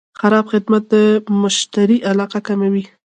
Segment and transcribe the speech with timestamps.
[0.19, 0.95] خراب خدمت د
[1.41, 2.83] مشتری علاقه کموي.